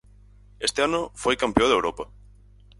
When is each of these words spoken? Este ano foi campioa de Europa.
Este 0.67 0.79
ano 0.87 1.01
foi 1.21 1.35
campioa 1.43 1.69
de 1.69 1.77
Europa. 1.79 2.05